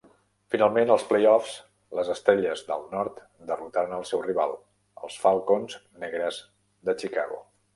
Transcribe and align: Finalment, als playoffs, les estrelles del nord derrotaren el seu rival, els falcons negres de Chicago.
Finalment, 0.53 0.91
als 0.93 1.03
playoffs, 1.09 1.51
les 1.99 2.09
estrelles 2.13 2.63
del 2.71 2.87
nord 2.95 3.21
derrotaren 3.51 3.95
el 3.99 4.09
seu 4.13 4.25
rival, 4.27 4.57
els 5.05 5.19
falcons 5.27 5.77
negres 6.07 6.41
de 6.91 7.01
Chicago. 7.05 7.43